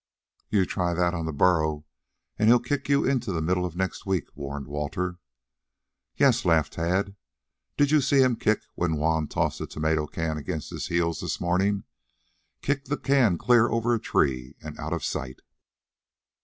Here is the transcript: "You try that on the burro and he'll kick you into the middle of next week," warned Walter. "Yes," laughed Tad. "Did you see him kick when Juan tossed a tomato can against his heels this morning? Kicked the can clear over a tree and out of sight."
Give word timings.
"You 0.49 0.65
try 0.65 0.95
that 0.95 1.13
on 1.13 1.27
the 1.27 1.31
burro 1.31 1.85
and 2.39 2.49
he'll 2.49 2.59
kick 2.59 2.89
you 2.89 3.05
into 3.05 3.31
the 3.31 3.39
middle 3.39 3.67
of 3.67 3.75
next 3.75 4.03
week," 4.03 4.29
warned 4.33 4.65
Walter. 4.65 5.19
"Yes," 6.15 6.43
laughed 6.43 6.73
Tad. 6.73 7.15
"Did 7.77 7.91
you 7.91 8.01
see 8.01 8.19
him 8.23 8.35
kick 8.35 8.63
when 8.73 8.95
Juan 8.97 9.27
tossed 9.27 9.61
a 9.61 9.67
tomato 9.67 10.07
can 10.07 10.39
against 10.39 10.71
his 10.71 10.87
heels 10.87 11.19
this 11.21 11.39
morning? 11.39 11.83
Kicked 12.63 12.89
the 12.89 12.97
can 12.97 13.37
clear 13.37 13.69
over 13.69 13.93
a 13.93 13.99
tree 13.99 14.55
and 14.59 14.75
out 14.79 14.91
of 14.91 15.05
sight." 15.05 15.41